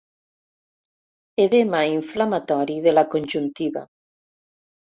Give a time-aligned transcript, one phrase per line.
[1.43, 3.87] Edema inflamatori de la conjuntiva.